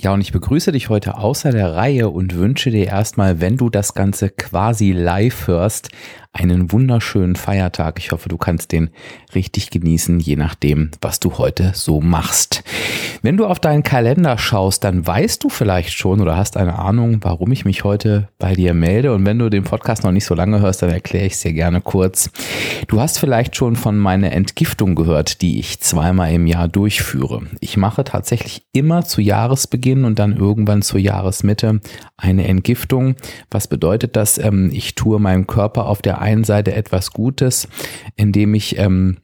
Ja, 0.00 0.12
und 0.12 0.20
ich 0.20 0.30
begrüße 0.30 0.70
dich 0.70 0.90
heute 0.90 1.18
außer 1.18 1.50
der 1.50 1.74
Reihe 1.74 2.08
und 2.08 2.36
wünsche 2.36 2.70
dir 2.70 2.86
erstmal, 2.86 3.40
wenn 3.40 3.56
du 3.56 3.68
das 3.68 3.94
Ganze 3.94 4.30
quasi 4.30 4.92
live 4.92 5.48
hörst, 5.48 5.88
einen 6.32 6.70
wunderschönen 6.72 7.36
Feiertag. 7.36 7.98
Ich 7.98 8.12
hoffe, 8.12 8.28
du 8.28 8.36
kannst 8.36 8.72
den 8.72 8.90
richtig 9.34 9.70
genießen, 9.70 10.20
je 10.20 10.36
nachdem, 10.36 10.90
was 11.00 11.20
du 11.20 11.38
heute 11.38 11.72
so 11.74 12.00
machst. 12.00 12.62
Wenn 13.22 13.36
du 13.36 13.46
auf 13.46 13.58
deinen 13.58 13.82
Kalender 13.82 14.38
schaust, 14.38 14.84
dann 14.84 15.06
weißt 15.06 15.42
du 15.42 15.48
vielleicht 15.48 15.92
schon 15.92 16.20
oder 16.20 16.36
hast 16.36 16.56
eine 16.56 16.78
Ahnung, 16.78 17.18
warum 17.22 17.50
ich 17.50 17.64
mich 17.64 17.82
heute 17.82 18.28
bei 18.38 18.54
dir 18.54 18.74
melde. 18.74 19.12
Und 19.12 19.26
wenn 19.26 19.38
du 19.38 19.48
den 19.48 19.64
Podcast 19.64 20.04
noch 20.04 20.12
nicht 20.12 20.24
so 20.24 20.34
lange 20.34 20.60
hörst, 20.60 20.82
dann 20.82 20.90
erkläre 20.90 21.26
ich 21.26 21.32
es 21.32 21.40
dir 21.40 21.52
gerne 21.52 21.80
kurz. 21.80 22.30
Du 22.86 23.00
hast 23.00 23.18
vielleicht 23.18 23.56
schon 23.56 23.74
von 23.74 23.96
meiner 23.98 24.32
Entgiftung 24.32 24.94
gehört, 24.94 25.42
die 25.42 25.58
ich 25.58 25.80
zweimal 25.80 26.32
im 26.32 26.46
Jahr 26.46 26.68
durchführe. 26.68 27.42
Ich 27.60 27.76
mache 27.76 28.04
tatsächlich 28.04 28.62
immer 28.72 29.04
zu 29.04 29.20
Jahresbeginn 29.20 30.04
und 30.04 30.18
dann 30.18 30.36
irgendwann 30.36 30.82
zur 30.82 31.00
Jahresmitte 31.00 31.80
eine 32.16 32.46
Entgiftung. 32.46 33.16
Was 33.50 33.66
bedeutet 33.66 34.14
das? 34.14 34.38
Ähm, 34.38 34.70
ich 34.72 34.94
tue 34.94 35.18
meinem 35.18 35.46
Körper 35.46 35.86
auf 35.86 36.02
der 36.02 36.17
einen 36.20 36.44
Seite 36.44 36.74
etwas 36.74 37.12
Gutes, 37.12 37.68
indem 38.16 38.54
ich 38.54 38.78
ähm, 38.78 39.18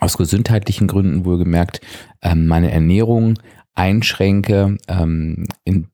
aus 0.00 0.16
gesundheitlichen 0.16 0.86
Gründen 0.86 1.24
wohlgemerkt 1.24 1.80
ähm, 2.22 2.46
meine 2.46 2.70
Ernährung 2.70 3.38
einschränke, 3.74 4.76
ähm, 4.88 5.46
in 5.64 5.88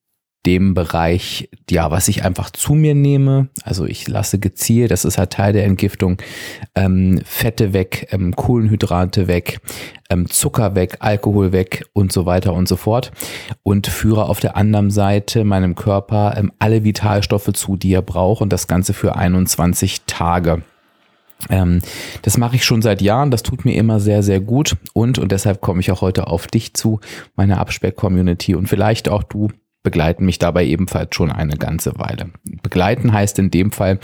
dem 0.46 0.72
Bereich, 0.72 1.50
ja, 1.68 1.90
was 1.90 2.08
ich 2.08 2.24
einfach 2.24 2.50
zu 2.50 2.74
mir 2.74 2.94
nehme. 2.94 3.48
Also 3.62 3.84
ich 3.84 4.08
lasse 4.08 4.38
gezielt, 4.38 4.90
das 4.90 5.04
ist 5.04 5.18
halt 5.18 5.32
Teil 5.32 5.52
der 5.52 5.64
Entgiftung, 5.64 6.16
ähm, 6.74 7.20
Fette 7.24 7.72
weg, 7.72 8.08
ähm, 8.10 8.34
Kohlenhydrate 8.34 9.28
weg, 9.28 9.60
ähm, 10.08 10.28
Zucker 10.28 10.74
weg, 10.74 10.96
Alkohol 11.00 11.52
weg 11.52 11.84
und 11.92 12.10
so 12.12 12.24
weiter 12.24 12.54
und 12.54 12.68
so 12.68 12.76
fort. 12.76 13.12
Und 13.62 13.86
führe 13.86 14.26
auf 14.26 14.40
der 14.40 14.56
anderen 14.56 14.90
Seite 14.90 15.44
meinem 15.44 15.74
Körper 15.74 16.34
ähm, 16.36 16.52
alle 16.58 16.84
Vitalstoffe 16.84 17.52
zu, 17.52 17.76
die 17.76 17.92
er 17.92 18.02
braucht 18.02 18.40
und 18.40 18.50
das 18.52 18.66
Ganze 18.66 18.94
für 18.94 19.16
21 19.16 20.02
Tage. 20.06 20.62
Ähm, 21.48 21.80
das 22.22 22.38
mache 22.38 22.56
ich 22.56 22.64
schon 22.64 22.82
seit 22.82 23.02
Jahren, 23.02 23.30
das 23.30 23.42
tut 23.42 23.64
mir 23.64 23.74
immer 23.74 24.00
sehr, 24.00 24.22
sehr 24.22 24.40
gut 24.40 24.76
und, 24.92 25.18
und 25.18 25.32
deshalb 25.32 25.60
komme 25.60 25.80
ich 25.80 25.90
auch 25.90 26.02
heute 26.02 26.26
auf 26.26 26.46
dich 26.46 26.74
zu, 26.74 27.00
meine 27.34 27.58
Abspeck-Community 27.58 28.54
und 28.54 28.68
vielleicht 28.68 29.08
auch 29.08 29.22
du 29.22 29.48
begleiten 29.82 30.24
mich 30.26 30.38
dabei 30.38 30.64
ebenfalls 30.64 31.14
schon 31.14 31.32
eine 31.32 31.56
ganze 31.56 31.98
Weile. 31.98 32.30
Begleiten 32.62 33.12
heißt 33.12 33.38
in 33.38 33.50
dem 33.50 33.72
Fall, 33.72 33.98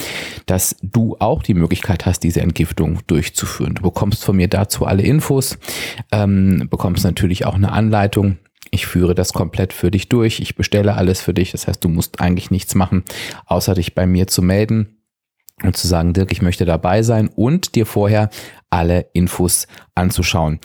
dass 0.47 0.77
du 0.83 1.17
auch 1.19 1.43
die 1.43 1.55
Möglichkeit 1.55 2.07
hast, 2.07 2.21
diese 2.21 2.41
Entgiftung 2.41 3.01
durchzuführen. 3.07 3.75
Du 3.75 3.83
bekommst 3.83 4.25
von 4.25 4.37
mir 4.37 4.49
dazu 4.49 4.87
alle 4.87 5.03
Infos, 5.03 5.59
ähm, 6.13 6.69
bekommst 6.71 7.05
natürlich 7.05 7.45
auch 7.45 7.55
eine 7.55 7.73
Anleitung. 7.73 8.39
Ich 8.71 8.87
führe 8.87 9.15
das 9.15 9.33
komplett 9.33 9.73
für 9.73 9.91
dich 9.91 10.09
durch. 10.09 10.41
Ich 10.41 10.57
bestelle 10.57 10.95
alles 10.95 11.21
für 11.21 11.35
dich. 11.35 11.53
Das 11.53 11.69
heißt, 11.69 11.85
du 11.85 11.89
musst 11.89 12.21
eigentlich 12.21 12.51
nichts 12.51 12.75
machen, 12.75 13.05
außer 13.47 13.75
dich 13.75 13.95
bei 13.95 14.07
mir 14.07 14.27
zu 14.27 14.43
melden 14.43 14.97
und 15.63 15.77
zu 15.77 15.87
sagen, 15.87 16.13
Dirk, 16.13 16.33
ich 16.33 16.43
möchte 16.43 16.65
dabei 16.65 17.03
sein 17.03 17.29
und 17.29 17.75
dir 17.75 17.87
vorher 17.87 18.29
alle 18.69 19.07
Infos 19.13 19.67
anzuschauen. 19.95 20.61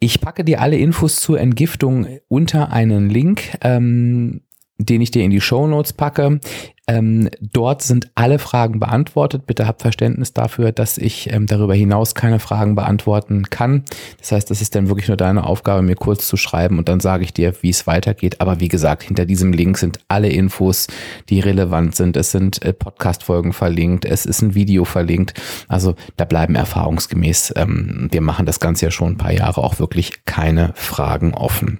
Ich 0.00 0.20
packe 0.20 0.44
dir 0.44 0.60
alle 0.60 0.76
Infos 0.76 1.20
zur 1.20 1.38
Entgiftung 1.38 2.18
unter 2.28 2.72
einen 2.72 3.10
Link, 3.10 3.58
ähm, 3.60 4.40
den 4.78 5.00
ich 5.00 5.10
dir 5.10 5.24
in 5.24 5.30
die 5.30 5.40
Show 5.40 5.66
Notes 5.66 5.92
packe. 5.92 6.40
Ähm, 6.86 7.30
dort 7.40 7.80
sind 7.82 8.10
alle 8.14 8.38
Fragen 8.38 8.78
beantwortet. 8.78 9.46
Bitte 9.46 9.66
habt 9.66 9.80
Verständnis 9.80 10.34
dafür, 10.34 10.70
dass 10.70 10.98
ich 10.98 11.32
ähm, 11.32 11.46
darüber 11.46 11.74
hinaus 11.74 12.14
keine 12.14 12.38
Fragen 12.38 12.74
beantworten 12.74 13.44
kann. 13.48 13.84
Das 14.18 14.32
heißt, 14.32 14.50
das 14.50 14.60
ist 14.60 14.74
dann 14.74 14.88
wirklich 14.88 15.08
nur 15.08 15.16
deine 15.16 15.44
Aufgabe, 15.44 15.80
mir 15.80 15.94
kurz 15.94 16.28
zu 16.28 16.36
schreiben 16.36 16.78
und 16.78 16.90
dann 16.90 17.00
sage 17.00 17.24
ich 17.24 17.32
dir, 17.32 17.54
wie 17.62 17.70
es 17.70 17.86
weitergeht. 17.86 18.42
Aber 18.42 18.60
wie 18.60 18.68
gesagt, 18.68 19.02
hinter 19.02 19.24
diesem 19.24 19.54
Link 19.54 19.78
sind 19.78 20.00
alle 20.08 20.28
Infos, 20.28 20.86
die 21.30 21.40
relevant 21.40 21.96
sind. 21.96 22.18
Es 22.18 22.32
sind 22.32 22.62
äh, 22.62 22.74
Podcast-Folgen 22.74 23.54
verlinkt, 23.54 24.04
es 24.04 24.26
ist 24.26 24.42
ein 24.42 24.54
Video 24.54 24.84
verlinkt. 24.84 25.32
Also 25.68 25.94
da 26.18 26.26
bleiben 26.26 26.54
erfahrungsgemäß, 26.54 27.54
ähm, 27.56 28.08
wir 28.10 28.20
machen 28.20 28.44
das 28.44 28.60
Ganze 28.60 28.86
ja 28.86 28.90
schon 28.90 29.12
ein 29.12 29.18
paar 29.18 29.32
Jahre, 29.32 29.62
auch 29.62 29.78
wirklich 29.78 30.26
keine 30.26 30.72
Fragen 30.74 31.32
offen. 31.32 31.78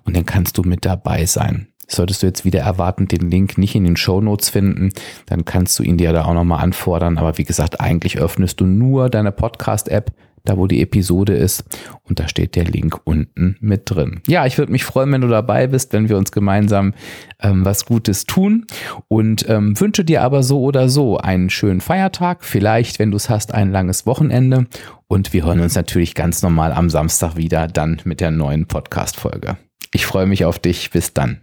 und 0.05 0.17
dann 0.17 0.27
kannst 0.27 0.59
du 0.59 0.63
mit 0.63 0.85
dabei 0.85 1.25
sein. 1.27 1.69
Solltest 1.89 2.23
du 2.23 2.27
jetzt 2.27 2.45
wieder 2.45 2.61
erwartend 2.61 3.13
den 3.13 3.31
Link 3.31 3.59
nicht 3.59 3.75
in 3.75 3.85
den 3.85 3.97
Show 3.97 4.21
Notes 4.21 4.49
finden, 4.49 4.91
dann 5.27 5.45
kannst 5.45 5.79
du 5.79 5.83
ihn 5.83 5.99
dir 5.99 6.13
da 6.13 6.25
auch 6.25 6.35
nochmal 6.35 6.63
anfordern. 6.63 7.19
Aber 7.19 7.39
wie 7.39 7.45
gesagt, 7.45 7.81
eigentlich 7.81 8.19
öffnest 8.19 8.61
du 8.61 8.67
nur 8.67 9.11
deine 9.11 9.33
Podcast-App, 9.33 10.13
da 10.45 10.57
wo 10.57 10.67
die 10.67 10.81
Episode 10.83 11.35
ist. 11.35 11.65
Und 12.03 12.19
da 12.19 12.29
steht 12.29 12.57
der 12.57 12.65
Link 12.65 13.01
unten 13.05 13.57
mit 13.61 13.83
drin. 13.85 14.23
Ja, 14.27 14.47
ich 14.47 14.59
würde 14.59 14.73
mich 14.73 14.85
freuen, 14.85 15.13
wenn 15.13 15.21
du 15.21 15.29
dabei 15.29 15.67
bist, 15.67 15.93
wenn 15.93 16.09
wir 16.09 16.17
uns 16.17 16.33
gemeinsam 16.33 16.95
ähm, 17.41 17.65
was 17.65 17.85
Gutes 17.85 18.25
tun. 18.25 18.67
Und 19.09 19.49
ähm, 19.49 19.79
wünsche 19.79 20.05
dir 20.05 20.23
aber 20.23 20.43
so 20.43 20.61
oder 20.63 20.89
so 20.89 21.19
einen 21.19 21.51
schönen 21.51 21.81
Feiertag. 21.81 22.45
Vielleicht, 22.45 22.99
wenn 22.99 23.11
du 23.11 23.17
es 23.17 23.31
hast, 23.31 23.55
ein 23.55 23.71
langes 23.71 24.07
Wochenende. 24.07 24.67
Und 25.09 25.33
wir 25.33 25.45
hören 25.45 25.61
uns 25.61 25.75
natürlich 25.75 26.15
ganz 26.15 26.43
normal 26.43 26.73
am 26.73 26.91
Samstag 26.91 27.37
wieder, 27.37 27.69
dann 27.69 28.01
mit 28.05 28.21
der 28.21 28.31
neuen 28.31 28.67
Podcast-Folge. 28.67 29.59
Ich 29.93 30.07
freue 30.07 30.27
mich 30.27 30.45
auf 30.45 30.59
dich. 30.59 30.91
Bis 30.91 31.13
dann. 31.13 31.41